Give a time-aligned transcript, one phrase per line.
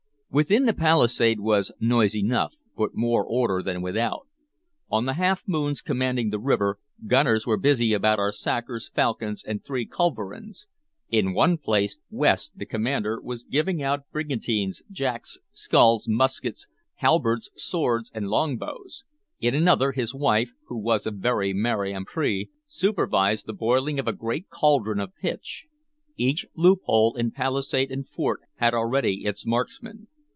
[0.33, 4.29] Within the palisade was noise enough, but more order than without.
[4.89, 9.61] On the half moons commanding the river, gunners were busy about our sakers, falcons, and
[9.61, 10.67] three culverins.
[11.09, 16.65] In one place, West, the commander, was giving out brigandines, jacks, skulls, muskets,
[17.01, 19.03] halberds, swords, and longbows;
[19.41, 24.13] in another, his wife, who was a very Mary Ambree, supervised the boiling of a
[24.13, 25.65] great caldron of pitch.
[26.15, 30.07] Each loophole in palisade and fort had already its marksman.